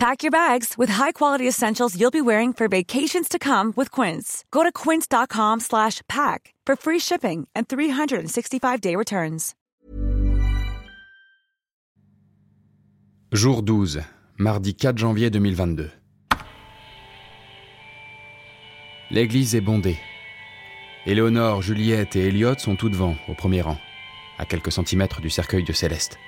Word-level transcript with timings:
Pack 0.00 0.22
your 0.22 0.30
bags 0.30 0.78
with 0.78 0.88
high-quality 0.88 1.46
essentials 1.46 1.94
you'll 1.94 2.10
be 2.10 2.22
wearing 2.22 2.54
for 2.54 2.68
vacations 2.68 3.28
to 3.28 3.38
come 3.38 3.74
with 3.76 3.90
Quince. 3.90 4.44
Go 4.50 4.62
to 4.62 4.72
quince.com/pack 4.72 6.54
for 6.66 6.74
free 6.74 6.98
shipping 6.98 7.46
and 7.54 7.64
365-day 7.66 8.96
returns. 8.96 9.54
Jour 13.34 13.62
12, 13.62 14.00
mardi 14.38 14.74
4 14.74 14.96
janvier 14.96 15.28
2022. 15.28 15.90
L'église 19.10 19.54
est 19.54 19.60
bondée. 19.60 19.98
Éléonore, 21.04 21.60
Juliette 21.60 22.16
et 22.16 22.28
Elliot 22.28 22.56
sont 22.56 22.74
tout 22.74 22.88
devant, 22.88 23.16
au 23.28 23.34
premier 23.34 23.60
rang, 23.60 23.76
à 24.38 24.46
quelques 24.46 24.72
centimètres 24.72 25.20
du 25.20 25.28
cercueil 25.28 25.62
de 25.62 25.74
Céleste. 25.74 26.18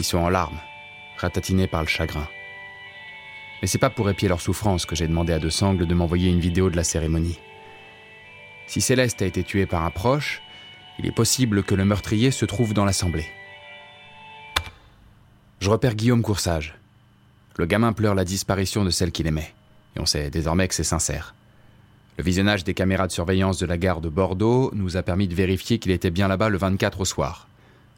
Ils 0.00 0.04
sont 0.04 0.18
en 0.18 0.28
larmes, 0.28 0.58
ratatinés 1.18 1.68
par 1.68 1.82
le 1.82 1.88
chagrin. 1.88 2.26
Mais 3.64 3.68
c'est 3.68 3.78
pas 3.78 3.88
pour 3.88 4.10
épier 4.10 4.28
leur 4.28 4.42
souffrance 4.42 4.84
que 4.84 4.94
j'ai 4.94 5.08
demandé 5.08 5.32
à 5.32 5.38
De 5.38 5.48
Sangle 5.48 5.86
de 5.86 5.94
m'envoyer 5.94 6.28
une 6.28 6.38
vidéo 6.38 6.68
de 6.68 6.76
la 6.76 6.84
cérémonie. 6.84 7.38
Si 8.66 8.82
Céleste 8.82 9.22
a 9.22 9.24
été 9.24 9.42
tuée 9.42 9.64
par 9.64 9.86
un 9.86 9.90
proche, 9.90 10.42
il 10.98 11.06
est 11.06 11.16
possible 11.16 11.62
que 11.62 11.74
le 11.74 11.86
meurtrier 11.86 12.30
se 12.30 12.44
trouve 12.44 12.74
dans 12.74 12.84
l'assemblée. 12.84 13.24
Je 15.60 15.70
repère 15.70 15.94
Guillaume 15.94 16.20
Coursage. 16.20 16.74
Le 17.56 17.64
gamin 17.64 17.94
pleure 17.94 18.14
la 18.14 18.26
disparition 18.26 18.84
de 18.84 18.90
celle 18.90 19.12
qu'il 19.12 19.26
aimait, 19.26 19.54
et 19.96 20.00
on 20.00 20.04
sait 20.04 20.28
désormais 20.28 20.68
que 20.68 20.74
c'est 20.74 20.84
sincère. 20.84 21.34
Le 22.18 22.24
visionnage 22.24 22.64
des 22.64 22.74
caméras 22.74 23.06
de 23.06 23.12
surveillance 23.12 23.58
de 23.58 23.64
la 23.64 23.78
gare 23.78 24.02
de 24.02 24.10
Bordeaux 24.10 24.72
nous 24.74 24.98
a 24.98 25.02
permis 25.02 25.26
de 25.26 25.34
vérifier 25.34 25.78
qu'il 25.78 25.92
était 25.92 26.10
bien 26.10 26.28
là-bas 26.28 26.50
le 26.50 26.58
24 26.58 27.00
au 27.00 27.06
soir. 27.06 27.48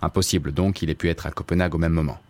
Impossible 0.00 0.52
donc 0.52 0.74
qu'il 0.74 0.90
ait 0.90 0.94
pu 0.94 1.08
être 1.08 1.26
à 1.26 1.32
Copenhague 1.32 1.74
au 1.74 1.78
même 1.78 1.92
moment. 1.92 2.20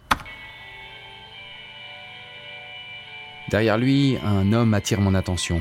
Derrière 3.49 3.79
lui, 3.79 4.19
un 4.25 4.53
homme 4.53 4.75
attire 4.75 5.01
mon 5.01 5.15
attention. 5.15 5.61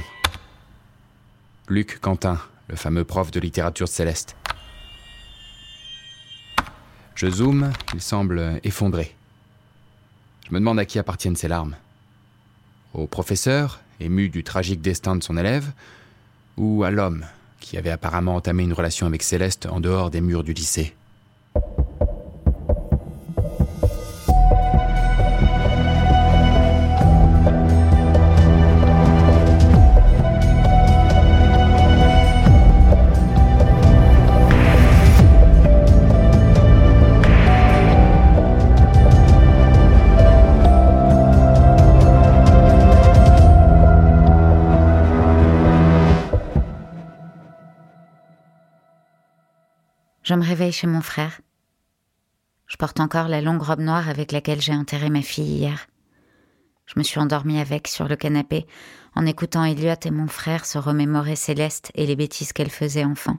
Luc 1.70 2.00
Quentin, 2.00 2.40
le 2.68 2.76
fameux 2.76 3.04
prof 3.04 3.30
de 3.30 3.40
littérature 3.40 3.88
céleste. 3.88 4.36
Je 7.14 7.30
zoome, 7.30 7.72
il 7.94 8.02
semble 8.02 8.60
effondré. 8.64 9.16
Je 10.48 10.54
me 10.54 10.60
demande 10.60 10.80
à 10.80 10.86
qui 10.86 10.98
appartiennent 10.98 11.36
ces 11.36 11.48
larmes. 11.48 11.76
Au 12.96 13.06
professeur, 13.06 13.82
ému 14.00 14.30
du 14.30 14.44
tragique 14.44 14.82
destin 14.82 15.16
de 15.16 15.24
son 15.24 15.38
élève, 15.38 15.72
ou 16.58 16.84
à 16.84 16.92
l'homme, 16.92 17.24
qui 17.60 17.78
avait 17.78 17.92
apparemment 17.92 18.36
entamé 18.36 18.64
une 18.64 18.74
relation 18.74 19.06
avec 19.06 19.22
Céleste 19.22 19.68
en 19.68 19.80
dehors 19.80 20.10
des 20.10 20.22
murs 20.22 20.44
du 20.44 20.54
lycée. 20.54 20.96
Me 50.38 50.46
réveille 50.46 50.72
chez 50.72 50.88
mon 50.88 51.02
frère. 51.02 51.42
Je 52.68 52.78
porte 52.78 53.00
encore 53.00 53.28
la 53.28 53.42
longue 53.42 53.62
robe 53.62 53.80
noire 53.80 54.10
avec 54.10 54.32
laquelle 54.32 54.62
j'ai 54.62 54.74
enterré 54.74 55.10
ma 55.10 55.22
fille 55.22 55.58
hier. 55.58 55.88
Je 56.86 56.94
me 56.98 57.04
suis 57.04 57.20
endormie 57.20 57.60
avec 57.60 57.88
sur 57.88 58.08
le 58.08 58.16
canapé 58.16 58.68
en 59.16 59.26
écoutant 59.26 59.64
Elliot 59.64 59.96
et 60.04 60.12
mon 60.12 60.28
frère 60.28 60.66
se 60.66 60.78
remémorer 60.78 61.36
Céleste 61.36 61.92
et 61.96 62.06
les 62.06 62.16
bêtises 62.16 62.54
qu'elle 62.54 62.70
faisait 62.70 63.06
enfant. 63.06 63.38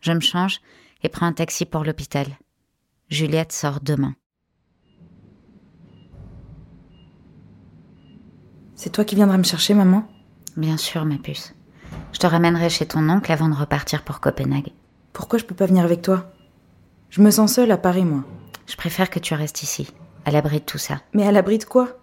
Je 0.00 0.12
me 0.12 0.20
change 0.20 0.60
et 1.02 1.08
prends 1.08 1.26
un 1.26 1.32
taxi 1.32 1.64
pour 1.66 1.84
l'hôpital. 1.84 2.26
Juliette 3.10 3.52
sort 3.52 3.80
demain. 3.80 4.14
C'est 8.74 8.90
toi 8.90 9.04
qui 9.04 9.16
viendras 9.16 9.38
me 9.38 9.42
chercher, 9.42 9.74
maman? 9.74 10.08
Bien 10.56 10.76
sûr, 10.76 11.04
ma 11.04 11.18
puce. 11.18 11.54
Je 12.12 12.18
te 12.18 12.26
ramènerai 12.26 12.70
chez 12.70 12.86
ton 12.86 13.08
oncle 13.08 13.32
avant 13.32 13.48
de 13.48 13.54
repartir 13.54 14.04
pour 14.04 14.20
Copenhague. 14.20 14.72
Pourquoi 15.18 15.40
je 15.40 15.44
peux 15.44 15.54
pas 15.56 15.66
venir 15.66 15.82
avec 15.82 16.00
toi? 16.00 16.30
Je 17.10 17.20
me 17.20 17.32
sens 17.32 17.54
seule 17.54 17.72
à 17.72 17.76
Paris, 17.76 18.04
moi. 18.04 18.22
Je 18.68 18.76
préfère 18.76 19.10
que 19.10 19.18
tu 19.18 19.34
restes 19.34 19.64
ici, 19.64 19.88
à 20.24 20.30
l'abri 20.30 20.60
de 20.60 20.64
tout 20.64 20.78
ça. 20.78 21.02
Mais 21.12 21.26
à 21.26 21.32
l'abri 21.32 21.58
de 21.58 21.64
quoi? 21.64 21.98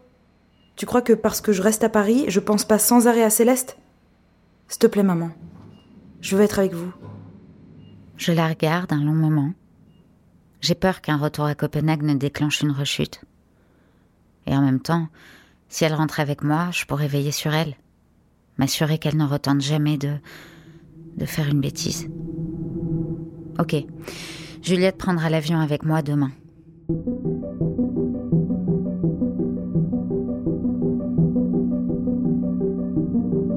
Tu 0.76 0.86
crois 0.86 1.02
que 1.02 1.14
parce 1.14 1.40
que 1.40 1.54
je 1.54 1.62
reste 1.62 1.86
à 1.86 1.90
Paris, 1.90 2.26
je 2.28 2.42
pense 2.42 2.66
pas 2.66 2.78
sans 2.78 3.08
arrêt 3.08 3.24
à 3.24 3.30
Céleste? 3.30 3.78
S'il 4.68 4.80
te 4.80 4.88
plaît, 4.88 5.02
maman. 5.02 5.30
Je 6.20 6.36
veux 6.36 6.44
être 6.44 6.60
avec 6.60 6.74
vous. 6.74 6.92
Je 8.18 8.34
la 8.34 8.50
regarde 8.50 8.92
un 8.92 9.02
long 9.02 9.14
moment. 9.14 9.54
J'ai 10.60 10.76
peur 10.76 11.00
qu'un 11.00 11.18
retour 11.18 11.46
à 11.46 11.56
Copenhague 11.56 12.04
ne 12.04 12.16
déclenche 12.16 12.64
une 12.64 12.72
rechute. 12.72 13.22
Et 14.46 14.54
en 14.54 14.62
même 14.62 14.82
temps, 14.82 15.08
si 15.70 15.86
elle 15.86 15.96
rentre 15.96 16.20
avec 16.20 16.44
moi, 16.44 16.68
je 16.72 16.84
pourrais 16.84 17.08
veiller 17.08 17.32
sur 17.32 17.54
elle. 17.54 17.78
M'assurer 18.58 18.98
qu'elle 18.98 19.16
ne 19.16 19.26
retente 19.26 19.62
jamais 19.62 19.98
de. 19.98 20.18
de 21.16 21.26
faire 21.26 21.48
une 21.48 21.62
bêtise. 21.62 22.10
Ok. 23.60 23.76
Juliette 24.62 24.98
prendra 24.98 25.30
l'avion 25.30 25.60
avec 25.60 25.84
moi 25.84 26.02
demain. 26.02 26.32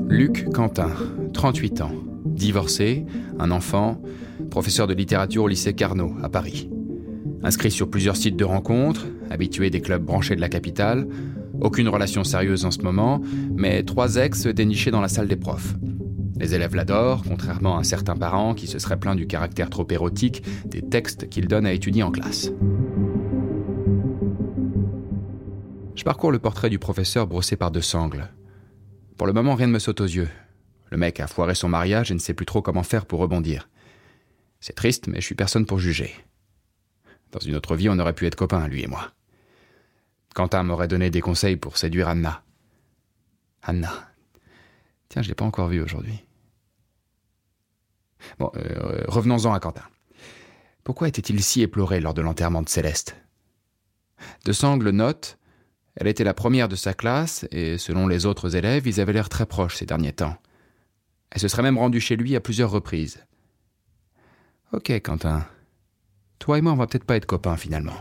Luc 0.08 0.50
Quentin, 0.52 0.90
38 1.32 1.80
ans, 1.80 1.92
divorcé, 2.26 3.06
un 3.38 3.50
enfant, 3.50 4.00
professeur 4.50 4.86
de 4.86 4.94
littérature 4.94 5.44
au 5.44 5.48
lycée 5.48 5.74
Carnot, 5.74 6.14
à 6.22 6.28
Paris. 6.28 6.68
Inscrit 7.42 7.70
sur 7.70 7.88
plusieurs 7.88 8.16
sites 8.16 8.36
de 8.36 8.44
rencontres, 8.44 9.06
habitué 9.30 9.70
des 9.70 9.80
clubs 9.80 10.02
branchés 10.02 10.36
de 10.36 10.40
la 10.40 10.48
capitale, 10.48 11.06
aucune 11.60 11.88
relation 11.88 12.24
sérieuse 12.24 12.64
en 12.64 12.70
ce 12.70 12.80
moment, 12.80 13.20
mais 13.54 13.82
trois 13.82 14.16
ex 14.16 14.46
dénichés 14.46 14.90
dans 14.90 15.00
la 15.00 15.08
salle 15.08 15.28
des 15.28 15.36
profs. 15.36 15.74
Les 16.38 16.54
élèves 16.54 16.76
l'adorent, 16.76 17.24
contrairement 17.26 17.78
à 17.78 17.84
certains 17.84 18.16
parents 18.16 18.54
qui 18.54 18.68
se 18.68 18.78
seraient 18.78 18.98
plaints 18.98 19.16
du 19.16 19.26
caractère 19.26 19.70
trop 19.70 19.86
érotique 19.90 20.44
des 20.66 20.82
textes 20.82 21.28
qu'il 21.28 21.48
donne 21.48 21.66
à 21.66 21.72
étudier 21.72 22.04
en 22.04 22.12
classe. 22.12 22.50
Je 25.96 26.04
parcours 26.04 26.30
le 26.30 26.38
portrait 26.38 26.70
du 26.70 26.78
professeur 26.78 27.26
brossé 27.26 27.56
par 27.56 27.72
deux 27.72 27.80
sangles. 27.80 28.28
Pour 29.16 29.26
le 29.26 29.32
moment, 29.32 29.56
rien 29.56 29.66
ne 29.66 29.72
me 29.72 29.80
saute 29.80 30.00
aux 30.00 30.04
yeux. 30.04 30.28
Le 30.90 30.96
mec 30.96 31.18
a 31.18 31.26
foiré 31.26 31.56
son 31.56 31.68
mariage 31.68 32.12
et 32.12 32.14
ne 32.14 32.20
sait 32.20 32.34
plus 32.34 32.46
trop 32.46 32.62
comment 32.62 32.84
faire 32.84 33.04
pour 33.04 33.18
rebondir. 33.18 33.68
C'est 34.60 34.76
triste, 34.76 35.08
mais 35.08 35.20
je 35.20 35.26
suis 35.26 35.34
personne 35.34 35.66
pour 35.66 35.80
juger. 35.80 36.14
Dans 37.32 37.40
une 37.40 37.56
autre 37.56 37.74
vie, 37.74 37.88
on 37.88 37.98
aurait 37.98 38.12
pu 38.12 38.26
être 38.26 38.36
copains, 38.36 38.68
lui 38.68 38.84
et 38.84 38.86
moi. 38.86 39.10
Quentin 40.34 40.62
m'aurait 40.62 40.88
donné 40.88 41.10
des 41.10 41.20
conseils 41.20 41.56
pour 41.56 41.76
séduire 41.76 42.06
Anna. 42.06 42.44
Anna. 43.62 43.92
Tiens, 45.08 45.22
je 45.22 45.28
l'ai 45.28 45.34
pas 45.34 45.44
encore 45.44 45.68
vue 45.68 45.82
aujourd'hui. 45.82 46.22
Bon, 48.38 48.50
euh, 48.56 49.04
revenons-en 49.06 49.52
à 49.52 49.60
Quentin. 49.60 49.84
Pourquoi 50.84 51.08
était-il 51.08 51.42
si 51.42 51.62
éploré 51.62 52.00
lors 52.00 52.14
de 52.14 52.22
l'enterrement 52.22 52.62
de 52.62 52.68
Céleste? 52.68 53.16
De 54.44 54.52
Sangle 54.52 54.90
note 54.90 55.38
Elle 55.96 56.06
était 56.06 56.24
la 56.24 56.34
première 56.34 56.68
de 56.68 56.76
sa 56.76 56.94
classe, 56.94 57.46
et 57.50 57.78
selon 57.78 58.06
les 58.06 58.26
autres 58.26 58.56
élèves, 58.56 58.86
ils 58.86 59.00
avaient 59.00 59.12
l'air 59.12 59.28
très 59.28 59.46
proches 59.46 59.76
ces 59.76 59.86
derniers 59.86 60.12
temps. 60.12 60.36
Elle 61.30 61.40
se 61.40 61.48
serait 61.48 61.62
même 61.62 61.78
rendue 61.78 62.00
chez 62.00 62.16
lui 62.16 62.36
à 62.36 62.40
plusieurs 62.40 62.70
reprises. 62.70 63.24
Ok, 64.72 64.90
Quentin. 65.02 65.46
Toi 66.38 66.58
et 66.58 66.60
moi, 66.60 66.72
on 66.72 66.76
va 66.76 66.86
peut-être 66.86 67.04
pas 67.04 67.16
être 67.16 67.26
copains 67.26 67.56
finalement. 67.56 67.96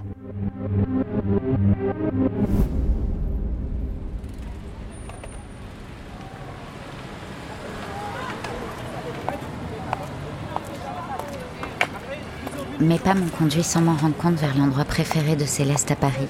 Mes 12.80 13.00
pas 13.00 13.16
m'ont 13.16 13.30
conduit 13.30 13.64
sans 13.64 13.82
m'en 13.82 13.96
rendre 13.96 14.16
compte 14.16 14.36
vers 14.36 14.56
l'endroit 14.56 14.86
préféré 14.86 15.36
de 15.36 15.46
Céleste 15.46 15.90
à 15.90 15.96
Paris, 15.96 16.28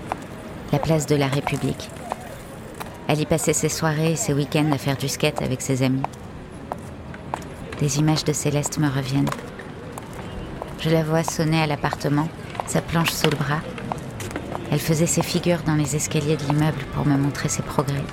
la 0.72 0.80
place 0.80 1.06
de 1.06 1.16
la 1.18 1.28
République. 1.28 1.90
Elle 3.10 3.20
y 3.20 3.26
passait 3.26 3.52
ses 3.52 3.68
soirées 3.68 4.14
et 4.14 4.16
ses 4.16 4.34
week-ends 4.34 4.72
à 4.72 4.78
faire 4.78 4.96
du 4.96 5.10
skate 5.10 5.42
avec 5.42 5.62
ses 5.62 5.84
amis. 5.84 6.04
Des 7.82 8.00
images 8.00 8.24
de 8.24 8.32
Céleste 8.32 8.78
me 8.78 8.88
reviennent. 8.88 9.30
Je 10.80 10.90
la 10.90 11.04
vois 11.04 11.24
sonner 11.24 11.62
à 11.62 11.68
l'appartement, 11.68 12.30
sa 12.66 12.82
planche 12.82 13.12
sous 13.12 13.30
le 13.30 13.36
bras. 13.36 13.60
Elle 14.72 14.80
faisait 14.80 15.06
ses 15.06 15.24
figures 15.24 15.64
dans 15.66 15.76
les 15.76 15.98
escaliers 15.98 16.38
de 16.38 16.46
l'immeuble 16.46 16.86
pour 16.94 17.06
me 17.06 17.18
montrer 17.18 17.50
ses 17.50 17.62
progrès. 17.62 18.06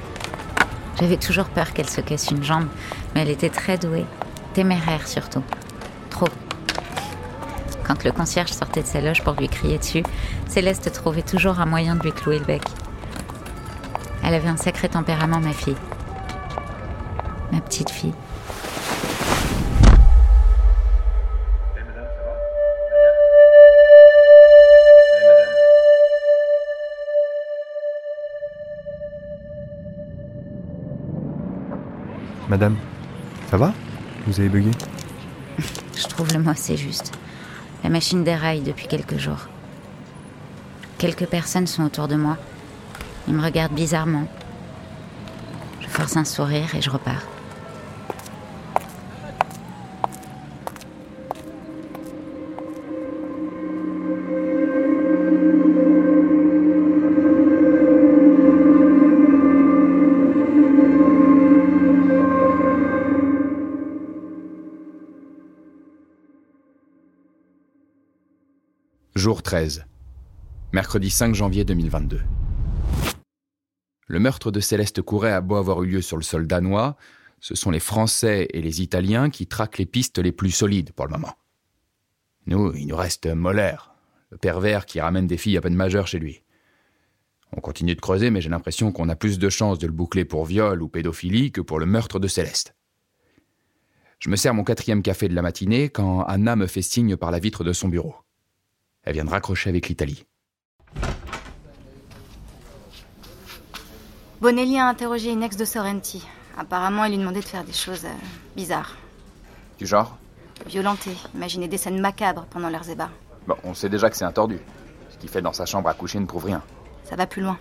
J'avais 0.98 1.18
toujours 1.18 1.50
peur 1.50 1.72
qu'elle 1.72 1.88
se 1.88 2.00
casse 2.00 2.32
une 2.32 2.42
jambe, 2.42 2.66
mais 3.14 3.22
elle 3.22 3.30
était 3.30 3.48
très 3.48 3.78
douée, 3.78 4.06
téméraire 4.54 5.06
surtout. 5.06 5.42
Trop. 6.10 6.26
Quand 7.84 8.02
le 8.02 8.12
concierge 8.12 8.50
sortait 8.50 8.82
de 8.82 8.86
sa 8.86 9.00
loge 9.00 9.22
pour 9.22 9.34
lui 9.34 9.48
crier 9.48 9.78
dessus, 9.78 10.02
Céleste 10.48 10.90
trouvait 10.92 11.22
toujours 11.22 11.60
un 11.60 11.66
moyen 11.66 11.96
de 11.96 12.02
lui 12.02 12.12
clouer 12.12 12.38
le 12.38 12.44
bec. 12.44 12.62
Elle 14.24 14.34
avait 14.34 14.48
un 14.48 14.56
sacré 14.56 14.88
tempérament, 14.88 15.38
ma 15.38 15.52
fille. 15.52 15.76
Ma 17.52 17.60
petite 17.60 17.90
fille. 17.90 18.14
Madame, 32.48 32.76
ça 33.50 33.56
va? 33.56 33.72
Vous 34.26 34.38
avez 34.38 34.48
bugué? 34.48 34.70
Je 35.96 36.06
trouve 36.06 36.32
le 36.32 36.38
mot 36.38 36.50
assez 36.50 36.76
juste. 36.76 37.12
La 37.84 37.90
machine 37.90 38.24
déraille 38.24 38.62
depuis 38.62 38.88
quelques 38.88 39.18
jours. 39.18 39.46
Quelques 40.96 41.26
personnes 41.26 41.66
sont 41.66 41.84
autour 41.84 42.08
de 42.08 42.16
moi. 42.16 42.38
Ils 43.28 43.34
me 43.34 43.42
regardent 43.42 43.74
bizarrement. 43.74 44.26
Je 45.82 45.88
force 45.88 46.16
un 46.16 46.24
sourire 46.24 46.74
et 46.74 46.80
je 46.80 46.88
repars. 46.88 47.33
Jour 69.16 69.44
13. 69.44 69.84
Mercredi 70.72 71.08
5 71.08 71.36
janvier 71.36 71.64
2022. 71.64 72.20
Le 74.08 74.18
meurtre 74.18 74.50
de 74.50 74.58
Céleste 74.58 75.02
Couret 75.02 75.30
a 75.30 75.40
beau 75.40 75.54
avoir 75.54 75.84
eu 75.84 75.86
lieu 75.86 76.02
sur 76.02 76.16
le 76.16 76.24
sol 76.24 76.48
danois, 76.48 76.96
ce 77.38 77.54
sont 77.54 77.70
les 77.70 77.78
Français 77.78 78.48
et 78.52 78.60
les 78.60 78.82
Italiens 78.82 79.30
qui 79.30 79.46
traquent 79.46 79.78
les 79.78 79.86
pistes 79.86 80.18
les 80.18 80.32
plus 80.32 80.50
solides 80.50 80.90
pour 80.90 81.06
le 81.06 81.12
moment. 81.12 81.34
Nous, 82.46 82.74
il 82.74 82.88
nous 82.88 82.96
reste 82.96 83.28
Moller, 83.28 83.76
le 84.30 84.36
pervers 84.36 84.84
qui 84.84 85.00
ramène 85.00 85.28
des 85.28 85.36
filles 85.36 85.58
à 85.58 85.60
peine 85.60 85.76
majeures 85.76 86.08
chez 86.08 86.18
lui. 86.18 86.42
On 87.56 87.60
continue 87.60 87.94
de 87.94 88.00
creuser, 88.00 88.30
mais 88.30 88.40
j'ai 88.40 88.50
l'impression 88.50 88.90
qu'on 88.90 89.08
a 89.08 89.14
plus 89.14 89.38
de 89.38 89.48
chances 89.48 89.78
de 89.78 89.86
le 89.86 89.92
boucler 89.92 90.24
pour 90.24 90.44
viol 90.44 90.82
ou 90.82 90.88
pédophilie 90.88 91.52
que 91.52 91.60
pour 91.60 91.78
le 91.78 91.86
meurtre 91.86 92.18
de 92.18 92.26
Céleste. 92.26 92.74
Je 94.18 94.28
me 94.28 94.34
sers 94.34 94.54
mon 94.54 94.64
quatrième 94.64 95.02
café 95.02 95.28
de 95.28 95.36
la 95.36 95.42
matinée 95.42 95.88
quand 95.88 96.22
Anna 96.22 96.56
me 96.56 96.66
fait 96.66 96.82
signe 96.82 97.16
par 97.16 97.30
la 97.30 97.38
vitre 97.38 97.62
de 97.62 97.72
son 97.72 97.86
bureau. 97.86 98.16
Elle 99.04 99.14
vient 99.14 99.24
de 99.24 99.30
raccrocher 99.30 99.70
avec 99.70 99.88
l'Italie. 99.88 100.24
Bonelli 104.40 104.78
a 104.78 104.86
interrogé 104.86 105.30
une 105.30 105.42
ex 105.42 105.56
de 105.56 105.64
Sorrenti. 105.64 106.26
Apparemment, 106.58 107.04
il 107.04 107.12
lui 107.12 107.18
demandait 107.18 107.40
de 107.40 107.44
faire 107.44 107.64
des 107.64 107.72
choses 107.72 108.04
euh, 108.04 108.12
bizarres. 108.56 108.96
Du 109.78 109.86
genre? 109.86 110.16
Violenter, 110.66 111.16
imaginer 111.34 111.66
des 111.68 111.78
scènes 111.78 112.00
macabres 112.00 112.46
pendant 112.46 112.70
leurs 112.70 112.88
ébats. 112.88 113.10
Bon, 113.46 113.56
on 113.64 113.74
sait 113.74 113.88
déjà 113.88 114.08
que 114.08 114.16
c'est 114.16 114.24
un 114.24 114.32
tordu. 114.32 114.58
Ce 115.10 115.18
qu'il 115.18 115.28
fait 115.28 115.42
dans 115.42 115.52
sa 115.52 115.66
chambre 115.66 115.88
à 115.88 115.94
coucher 115.94 116.20
ne 116.20 116.26
prouve 116.26 116.44
rien. 116.46 116.62
Ça 117.04 117.16
va 117.16 117.26
plus 117.26 117.42
loin. 117.42 117.58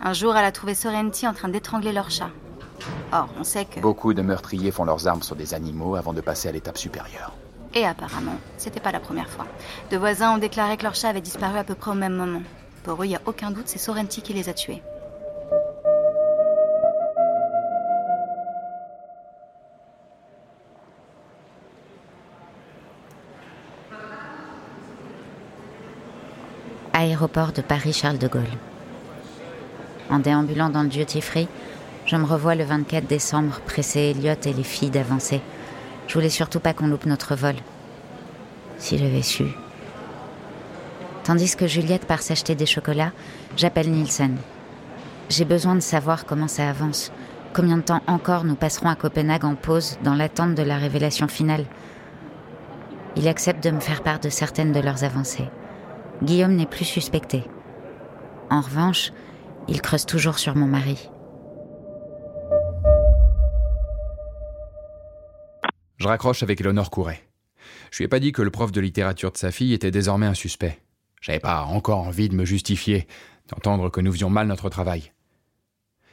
Un 0.00 0.12
jour, 0.12 0.36
elle 0.36 0.44
a 0.44 0.52
trouvé 0.52 0.74
Sorrenti 0.74 1.26
en 1.26 1.32
train 1.32 1.48
d'étrangler 1.48 1.92
leur 1.92 2.10
chat. 2.10 2.30
Or, 3.12 3.28
on 3.38 3.44
sait 3.44 3.64
que... 3.64 3.80
Beaucoup 3.80 4.12
de 4.12 4.22
meurtriers 4.22 4.70
font 4.70 4.84
leurs 4.84 5.06
armes 5.06 5.22
sur 5.22 5.36
des 5.36 5.54
animaux 5.54 5.94
avant 5.94 6.12
de 6.12 6.20
passer 6.20 6.48
à 6.48 6.52
l'étape 6.52 6.76
supérieure. 6.76 7.32
Et 7.76 7.84
apparemment, 7.84 8.38
c'était 8.56 8.80
pas 8.80 8.92
la 8.92 9.00
première 9.00 9.28
fois. 9.28 9.46
Deux 9.90 9.98
voisins 9.98 10.34
ont 10.34 10.38
déclaré 10.38 10.76
que 10.76 10.84
leur 10.84 10.94
chat 10.94 11.08
avait 11.08 11.20
disparu 11.20 11.58
à 11.58 11.64
peu 11.64 11.74
près 11.74 11.90
au 11.90 11.94
même 11.94 12.14
moment. 12.14 12.42
Pour 12.84 13.02
eux, 13.02 13.06
il 13.06 13.08
n'y 13.08 13.16
a 13.16 13.22
aucun 13.26 13.50
doute, 13.50 13.66
c'est 13.66 13.78
Sorrenti 13.78 14.22
qui 14.22 14.32
les 14.32 14.48
a 14.48 14.54
tués. 14.54 14.80
Aéroport 26.92 27.50
de 27.50 27.60
Paris-Charles 27.60 28.18
de 28.18 28.28
Gaulle. 28.28 28.42
En 30.10 30.20
déambulant 30.20 30.70
dans 30.70 30.82
le 30.82 30.88
duty 30.88 31.20
free, 31.20 31.48
je 32.06 32.14
me 32.14 32.24
revois 32.24 32.54
le 32.54 32.62
24 32.62 33.06
décembre 33.06 33.60
presser 33.66 34.14
Elliot 34.16 34.36
et 34.44 34.52
les 34.52 34.62
filles 34.62 34.90
d'avancer. 34.90 35.40
Je 36.06 36.14
voulais 36.14 36.28
surtout 36.28 36.60
pas 36.60 36.74
qu'on 36.74 36.86
loupe 36.86 37.06
notre 37.06 37.34
vol. 37.34 37.54
Si 38.78 38.98
j'avais 38.98 39.22
su. 39.22 39.44
Tandis 41.24 41.56
que 41.56 41.66
Juliette 41.66 42.06
part 42.06 42.22
s'acheter 42.22 42.54
des 42.54 42.66
chocolats, 42.66 43.12
j'appelle 43.56 43.90
Nielsen. 43.90 44.36
J'ai 45.30 45.46
besoin 45.46 45.74
de 45.74 45.80
savoir 45.80 46.26
comment 46.26 46.48
ça 46.48 46.68
avance. 46.68 47.10
Combien 47.54 47.78
de 47.78 47.82
temps 47.82 48.02
encore 48.06 48.44
nous 48.44 48.56
passerons 48.56 48.88
à 48.88 48.94
Copenhague 48.94 49.44
en 49.44 49.54
pause 49.54 49.98
dans 50.02 50.14
l'attente 50.14 50.54
de 50.54 50.62
la 50.62 50.76
révélation 50.76 51.28
finale? 51.28 51.64
Il 53.16 53.28
accepte 53.28 53.64
de 53.64 53.70
me 53.70 53.80
faire 53.80 54.02
part 54.02 54.20
de 54.20 54.28
certaines 54.28 54.72
de 54.72 54.80
leurs 54.80 55.04
avancées. 55.04 55.48
Guillaume 56.22 56.56
n'est 56.56 56.66
plus 56.66 56.84
suspecté. 56.84 57.44
En 58.50 58.60
revanche, 58.60 59.12
il 59.68 59.80
creuse 59.80 60.04
toujours 60.04 60.38
sur 60.38 60.56
mon 60.56 60.66
mari. 60.66 61.08
Je 66.04 66.08
raccroche 66.10 66.42
avec 66.42 66.60
Eleonore 66.60 66.90
Couret. 66.90 67.26
Je 67.90 67.96
lui 67.96 68.04
ai 68.04 68.08
pas 68.08 68.20
dit 68.20 68.32
que 68.32 68.42
le 68.42 68.50
prof 68.50 68.70
de 68.70 68.80
littérature 68.82 69.32
de 69.32 69.38
sa 69.38 69.50
fille 69.50 69.72
était 69.72 69.90
désormais 69.90 70.26
un 70.26 70.34
suspect. 70.34 70.82
J'avais 71.22 71.38
pas 71.38 71.62
encore 71.62 72.00
envie 72.00 72.28
de 72.28 72.34
me 72.34 72.44
justifier, 72.44 73.06
d'entendre 73.48 73.88
que 73.88 74.02
nous 74.02 74.12
faisions 74.12 74.28
mal 74.28 74.46
notre 74.46 74.68
travail. 74.68 75.14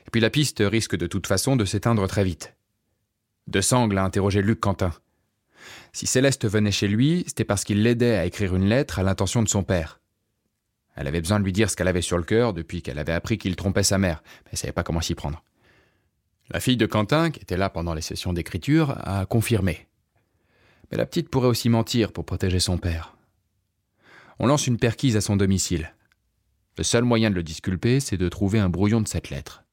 Et 0.07 0.09
puis 0.09 0.21
la 0.21 0.29
piste 0.29 0.63
risque 0.65 0.95
de 0.95 1.07
toute 1.07 1.27
façon 1.27 1.57
de 1.57 1.65
s'éteindre 1.65 2.07
très 2.07 2.23
vite. 2.23 2.55
De 3.47 3.59
Sangle 3.59 3.97
a 3.97 4.05
interrogé 4.05 4.41
Luc 4.41 4.61
Quentin. 4.61 4.93
Si 5.91 6.07
Céleste 6.07 6.47
venait 6.47 6.71
chez 6.71 6.87
lui, 6.87 7.25
c'était 7.27 7.43
parce 7.43 7.65
qu'il 7.65 7.83
l'aidait 7.83 8.15
à 8.15 8.25
écrire 8.25 8.55
une 8.55 8.69
lettre 8.69 8.99
à 8.99 9.03
l'intention 9.03 9.43
de 9.43 9.49
son 9.49 9.63
père. 9.63 9.99
Elle 10.95 11.07
avait 11.07 11.19
besoin 11.19 11.37
de 11.37 11.43
lui 11.43 11.51
dire 11.51 11.69
ce 11.69 11.75
qu'elle 11.75 11.89
avait 11.89 12.01
sur 12.01 12.17
le 12.17 12.23
cœur 12.23 12.53
depuis 12.53 12.81
qu'elle 12.81 12.97
avait 12.97 13.11
appris 13.11 13.37
qu'il 13.37 13.57
trompait 13.57 13.83
sa 13.83 13.97
mère, 13.97 14.23
mais 14.45 14.51
elle 14.53 14.57
savait 14.57 14.71
pas 14.71 14.83
comment 14.83 15.01
s'y 15.01 15.15
prendre. 15.15 15.43
La 16.53 16.59
fille 16.59 16.75
de 16.75 16.85
Quentin, 16.85 17.31
qui 17.31 17.39
était 17.39 17.55
là 17.55 17.69
pendant 17.69 17.93
les 17.93 18.01
sessions 18.01 18.33
d'écriture, 18.33 18.97
a 19.07 19.25
confirmé. 19.25 19.87
Mais 20.91 20.97
la 20.97 21.05
petite 21.05 21.29
pourrait 21.29 21.47
aussi 21.47 21.69
mentir 21.69 22.11
pour 22.11 22.25
protéger 22.25 22.59
son 22.59 22.77
père. 22.77 23.15
On 24.37 24.47
lance 24.47 24.67
une 24.67 24.77
perquise 24.77 25.15
à 25.15 25.21
son 25.21 25.37
domicile. 25.37 25.93
Le 26.77 26.83
seul 26.83 27.05
moyen 27.05 27.29
de 27.29 27.35
le 27.35 27.43
disculper, 27.43 28.01
c'est 28.01 28.17
de 28.17 28.27
trouver 28.27 28.59
un 28.59 28.67
brouillon 28.67 28.99
de 28.99 29.07
cette 29.07 29.29
lettre. 29.29 29.63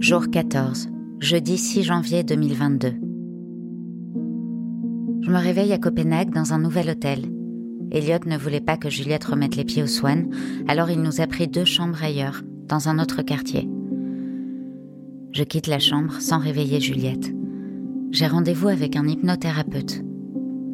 Jour 0.00 0.30
14, 0.32 0.88
jeudi 1.20 1.58
6 1.58 1.82
janvier 1.82 2.24
2022. 2.24 2.88
Je 5.24 5.30
me 5.30 5.38
réveille 5.38 5.74
à 5.74 5.78
Copenhague 5.78 6.32
dans 6.32 6.54
un 6.54 6.58
nouvel 6.58 6.88
hôtel. 6.88 7.41
Elliot 7.92 8.24
ne 8.24 8.38
voulait 8.38 8.62
pas 8.62 8.78
que 8.78 8.88
Juliette 8.88 9.24
remette 9.24 9.54
les 9.54 9.66
pieds 9.66 9.82
au 9.82 9.86
Swan, 9.86 10.30
alors 10.66 10.88
il 10.88 11.02
nous 11.02 11.20
a 11.20 11.26
pris 11.26 11.46
deux 11.46 11.66
chambres 11.66 12.02
ailleurs, 12.02 12.42
dans 12.66 12.88
un 12.88 12.98
autre 12.98 13.20
quartier. 13.20 13.68
Je 15.32 15.44
quitte 15.44 15.66
la 15.66 15.78
chambre 15.78 16.18
sans 16.18 16.38
réveiller 16.38 16.80
Juliette. 16.80 17.30
J'ai 18.10 18.26
rendez-vous 18.26 18.68
avec 18.68 18.96
un 18.96 19.06
hypnothérapeute. 19.06 20.02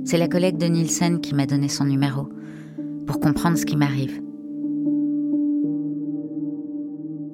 C'est 0.04 0.16
la 0.16 0.28
collègue 0.28 0.58
de 0.58 0.66
Nielsen 0.66 1.20
qui 1.20 1.34
m'a 1.34 1.46
donné 1.46 1.68
son 1.68 1.87
numéro, 1.87 2.28
pour 3.04 3.18
comprendre 3.18 3.58
ce 3.58 3.66
qui 3.66 3.76
m'arrive. 3.76 4.22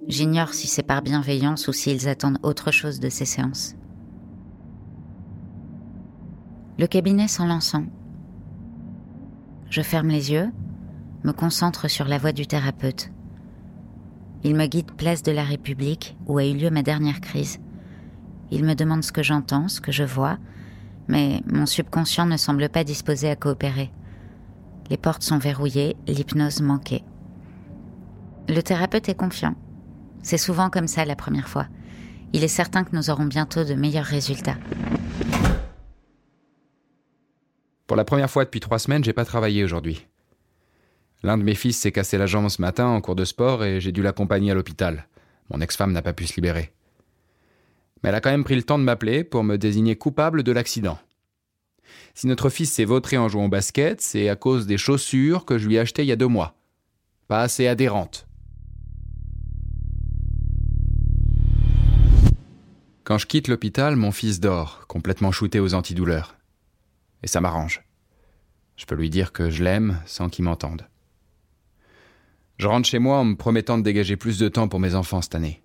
J'ignore 0.08 0.54
si 0.54 0.66
c'est 0.66 0.82
par 0.82 1.02
bienveillance 1.02 1.68
ou 1.68 1.72
s'ils 1.74 2.08
attendent 2.08 2.38
autre 2.42 2.70
chose 2.70 3.00
de 3.00 3.10
ces 3.10 3.26
séances. 3.26 3.74
Le 6.78 6.86
cabinet 6.86 7.26
l'encens. 7.38 7.84
Je 9.74 9.82
ferme 9.82 10.06
les 10.06 10.30
yeux, 10.30 10.52
me 11.24 11.32
concentre 11.32 11.88
sur 11.88 12.06
la 12.06 12.18
voix 12.18 12.30
du 12.30 12.46
thérapeute. 12.46 13.10
Il 14.44 14.54
me 14.54 14.66
guide 14.66 14.92
place 14.92 15.24
de 15.24 15.32
la 15.32 15.42
République 15.42 16.16
où 16.26 16.38
a 16.38 16.44
eu 16.44 16.54
lieu 16.54 16.70
ma 16.70 16.84
dernière 16.84 17.20
crise. 17.20 17.58
Il 18.52 18.62
me 18.62 18.76
demande 18.76 19.02
ce 19.02 19.10
que 19.10 19.24
j'entends, 19.24 19.66
ce 19.66 19.80
que 19.80 19.90
je 19.90 20.04
vois, 20.04 20.38
mais 21.08 21.42
mon 21.52 21.66
subconscient 21.66 22.24
ne 22.24 22.36
semble 22.36 22.68
pas 22.68 22.84
disposé 22.84 23.28
à 23.28 23.34
coopérer. 23.34 23.90
Les 24.90 24.96
portes 24.96 25.24
sont 25.24 25.38
verrouillées, 25.38 25.96
l'hypnose 26.06 26.60
manquée. 26.60 27.02
Le 28.48 28.62
thérapeute 28.62 29.08
est 29.08 29.16
confiant. 29.16 29.56
C'est 30.22 30.38
souvent 30.38 30.70
comme 30.70 30.86
ça 30.86 31.04
la 31.04 31.16
première 31.16 31.48
fois. 31.48 31.66
Il 32.32 32.44
est 32.44 32.48
certain 32.48 32.84
que 32.84 32.94
nous 32.94 33.10
aurons 33.10 33.26
bientôt 33.26 33.64
de 33.64 33.74
meilleurs 33.74 34.04
résultats. 34.04 34.54
Pour 37.94 37.98
la 37.98 38.04
première 38.04 38.28
fois 38.28 38.44
depuis 38.44 38.58
trois 38.58 38.80
semaines, 38.80 39.04
j'ai 39.04 39.12
pas 39.12 39.24
travaillé 39.24 39.62
aujourd'hui. 39.62 40.04
L'un 41.22 41.38
de 41.38 41.44
mes 41.44 41.54
fils 41.54 41.78
s'est 41.78 41.92
cassé 41.92 42.18
la 42.18 42.26
jambe 42.26 42.48
ce 42.48 42.60
matin 42.60 42.88
en 42.88 43.00
cours 43.00 43.14
de 43.14 43.24
sport 43.24 43.62
et 43.62 43.80
j'ai 43.80 43.92
dû 43.92 44.02
l'accompagner 44.02 44.50
à 44.50 44.54
l'hôpital. 44.54 45.06
Mon 45.48 45.60
ex-femme 45.60 45.92
n'a 45.92 46.02
pas 46.02 46.12
pu 46.12 46.26
se 46.26 46.34
libérer. 46.34 46.72
Mais 48.02 48.08
elle 48.08 48.16
a 48.16 48.20
quand 48.20 48.32
même 48.32 48.42
pris 48.42 48.56
le 48.56 48.64
temps 48.64 48.80
de 48.80 48.82
m'appeler 48.82 49.22
pour 49.22 49.44
me 49.44 49.56
désigner 49.56 49.94
coupable 49.94 50.42
de 50.42 50.50
l'accident. 50.50 50.98
Si 52.14 52.26
notre 52.26 52.48
fils 52.48 52.72
s'est 52.72 52.84
vautré 52.84 53.16
en 53.16 53.28
jouant 53.28 53.44
au 53.44 53.48
basket, 53.48 54.00
c'est 54.00 54.28
à 54.28 54.34
cause 54.34 54.66
des 54.66 54.76
chaussures 54.76 55.44
que 55.44 55.56
je 55.56 55.68
lui 55.68 55.76
ai 55.76 55.78
achetées 55.78 56.02
il 56.02 56.08
y 56.08 56.12
a 56.12 56.16
deux 56.16 56.26
mois. 56.26 56.56
Pas 57.28 57.42
assez 57.42 57.68
adhérentes. 57.68 58.26
Quand 63.04 63.18
je 63.18 63.28
quitte 63.28 63.46
l'hôpital, 63.46 63.94
mon 63.94 64.10
fils 64.10 64.40
dort, 64.40 64.84
complètement 64.88 65.30
shooté 65.30 65.60
aux 65.60 65.74
antidouleurs. 65.74 66.34
Et 67.24 67.26
ça 67.26 67.40
m'arrange. 67.40 67.82
Je 68.76 68.84
peux 68.84 68.94
lui 68.94 69.08
dire 69.08 69.32
que 69.32 69.48
je 69.48 69.64
l'aime 69.64 69.98
sans 70.04 70.28
qu'il 70.28 70.44
m'entende. 70.44 70.86
Je 72.58 72.68
rentre 72.68 72.86
chez 72.86 72.98
moi 72.98 73.16
en 73.18 73.24
me 73.24 73.34
promettant 73.34 73.78
de 73.78 73.82
dégager 73.82 74.16
plus 74.16 74.38
de 74.38 74.48
temps 74.48 74.68
pour 74.68 74.78
mes 74.78 74.94
enfants 74.94 75.22
cette 75.22 75.34
année. 75.34 75.62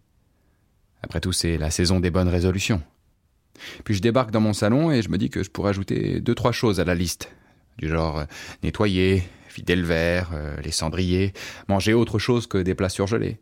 Après 1.04 1.20
tout, 1.20 1.34
c'est 1.34 1.58
la 1.58 1.70
saison 1.70 2.00
des 2.00 2.12
bonnes 2.12 2.30
résolutions. 2.30 2.82
Puis 3.84 3.94
je 3.94 4.02
débarque 4.02 4.32
dans 4.32 4.40
mon 4.40 4.54
salon 4.54 4.90
et 4.90 5.02
je 5.02 5.10
me 5.10 5.18
dis 5.18 5.30
que 5.30 5.44
je 5.44 5.50
pourrais 5.52 5.72
ajouter 5.72 6.22
deux, 6.22 6.34
trois 6.34 6.54
choses 6.54 6.80
à 6.80 6.86
la 6.86 6.96
liste. 6.96 7.30
Du 7.78 7.90
genre 7.90 8.20
euh, 8.20 8.26
nettoyer, 8.64 9.24
vider 9.54 9.76
le 9.76 9.84
verre, 9.84 10.30
euh, 10.34 10.56
les 10.62 10.72
cendriers, 10.72 11.34
manger 11.68 11.94
autre 11.94 12.20
chose 12.20 12.48
que 12.48 12.58
des 12.58 12.74
plats 12.74 12.88
surgelés. 12.88 13.38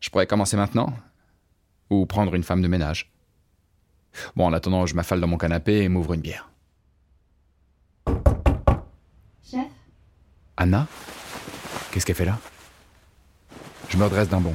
Je 0.00 0.10
pourrais 0.10 0.26
commencer 0.26 0.56
maintenant. 0.56 0.92
Ou 1.90 2.06
prendre 2.06 2.34
une 2.34 2.42
femme 2.42 2.62
de 2.62 2.68
ménage. 2.68 3.12
Bon, 4.34 4.46
en 4.46 4.52
attendant, 4.52 4.84
je 4.86 4.96
m'affale 4.96 5.20
dans 5.20 5.28
mon 5.28 5.38
canapé 5.38 5.82
et 5.82 5.88
m'ouvre 5.88 6.14
une 6.14 6.22
bière. 6.22 6.50
Anna 10.56 10.86
Qu'est-ce 11.90 12.06
qu'elle 12.06 12.16
fait 12.16 12.24
là? 12.24 12.38
Je 13.88 13.96
me 13.96 14.04
redresse 14.04 14.28
d'un 14.28 14.40
bond. 14.40 14.54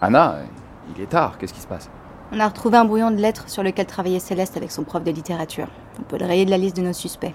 Anna, 0.00 0.38
il 0.94 1.02
est 1.02 1.06
tard, 1.06 1.38
qu'est-ce 1.38 1.52
qui 1.52 1.60
se 1.60 1.66
passe? 1.66 1.90
On 2.32 2.40
a 2.40 2.48
retrouvé 2.48 2.78
un 2.78 2.84
brouillon 2.84 3.10
de 3.10 3.16
lettres 3.16 3.48
sur 3.48 3.62
lequel 3.62 3.86
travaillait 3.86 4.20
Céleste 4.20 4.56
avec 4.56 4.70
son 4.70 4.84
prof 4.84 5.02
de 5.02 5.10
littérature. 5.10 5.68
On 5.98 6.02
peut 6.02 6.18
le 6.18 6.26
rayer 6.26 6.44
de 6.44 6.50
la 6.50 6.58
liste 6.58 6.76
de 6.76 6.82
nos 6.82 6.92
suspects. 6.92 7.34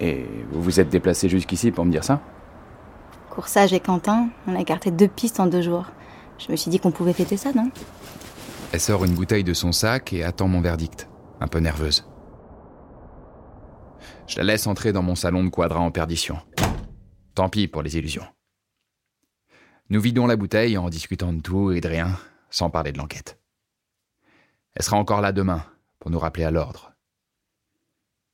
Et 0.00 0.26
vous 0.50 0.62
vous 0.62 0.80
êtes 0.80 0.88
déplacé 0.88 1.28
jusqu'ici 1.28 1.70
pour 1.70 1.84
me 1.84 1.90
dire 1.90 2.04
ça? 2.04 2.20
Coursage 3.30 3.72
et 3.72 3.80
Quentin, 3.80 4.28
on 4.46 4.56
a 4.56 4.60
écarté 4.60 4.90
deux 4.90 5.08
pistes 5.08 5.40
en 5.40 5.46
deux 5.46 5.62
jours. 5.62 5.86
Je 6.38 6.50
me 6.50 6.56
suis 6.56 6.70
dit 6.70 6.80
qu'on 6.80 6.90
pouvait 6.90 7.12
fêter 7.12 7.36
ça, 7.36 7.52
non? 7.52 7.70
Elle 8.72 8.80
sort 8.80 9.04
une 9.04 9.14
bouteille 9.14 9.44
de 9.44 9.54
son 9.54 9.72
sac 9.72 10.12
et 10.12 10.24
attend 10.24 10.48
mon 10.48 10.60
verdict, 10.60 11.08
un 11.40 11.46
peu 11.46 11.60
nerveuse. 11.60 12.06
Je 14.28 14.38
la 14.38 14.44
laisse 14.44 14.66
entrer 14.66 14.92
dans 14.92 15.02
mon 15.02 15.14
salon 15.14 15.44
de 15.44 15.50
quadra 15.50 15.80
en 15.80 15.90
perdition. 15.90 16.38
Tant 17.34 17.48
pis 17.48 17.68
pour 17.68 17.82
les 17.82 17.96
illusions. 17.96 18.26
Nous 19.88 20.00
vidons 20.00 20.26
la 20.26 20.36
bouteille 20.36 20.76
en 20.76 20.88
discutant 20.88 21.32
de 21.32 21.40
tout 21.40 21.70
et 21.70 21.80
de 21.80 21.88
rien, 21.88 22.18
sans 22.50 22.70
parler 22.70 22.92
de 22.92 22.98
l'enquête. 22.98 23.38
Elle 24.74 24.84
sera 24.84 24.96
encore 24.96 25.20
là 25.20 25.32
demain 25.32 25.64
pour 26.00 26.10
nous 26.10 26.18
rappeler 26.18 26.44
à 26.44 26.50
l'ordre 26.50 26.92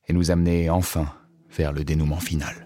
et 0.09 0.13
nous 0.13 0.31
amener 0.31 0.71
enfin 0.71 1.15
vers 1.51 1.73
le 1.73 1.85
dénouement 1.85 2.21
final. 2.21 2.62